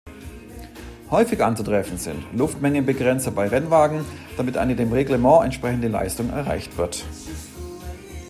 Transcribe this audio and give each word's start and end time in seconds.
Häufig 1.11 1.43
anzutreffen 1.43 1.99
sind 1.99 2.25
Luftmengenbegrenzer 2.33 3.29
bei 3.29 3.47
Rennwagen, 3.47 4.03
damit 4.35 4.57
eine 4.57 4.75
dem 4.75 4.91
Reglement 4.91 5.45
entsprechende 5.45 5.89
Leistung 5.89 6.31
erreicht 6.31 6.75
wird. 6.77 7.05